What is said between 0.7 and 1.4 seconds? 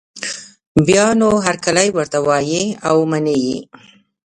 بیا نو